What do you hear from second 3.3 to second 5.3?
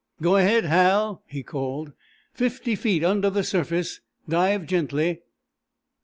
surface. Dive gently."